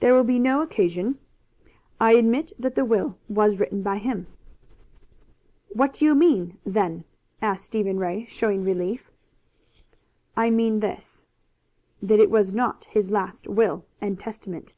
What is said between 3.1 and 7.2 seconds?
was written by him." "What do you mean, then?"